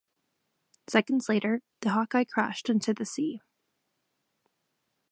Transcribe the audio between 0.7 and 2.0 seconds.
Seconds later, the